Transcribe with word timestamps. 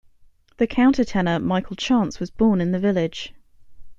The 0.57 0.65
countertenor 0.65 1.43
Michael 1.43 1.75
Chance 1.75 2.19
was 2.19 2.31
born 2.31 2.59
in 2.59 2.71
the 2.71 2.79
village. 2.79 3.35